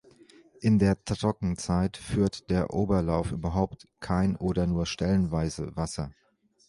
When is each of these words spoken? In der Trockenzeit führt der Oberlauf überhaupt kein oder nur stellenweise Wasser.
In 0.61 0.79
der 0.79 0.97
Trockenzeit 1.05 1.95
führt 1.95 2.49
der 2.49 2.73
Oberlauf 2.73 3.31
überhaupt 3.31 3.87
kein 3.99 4.35
oder 4.35 4.65
nur 4.65 4.87
stellenweise 4.87 5.75
Wasser. 5.75 6.09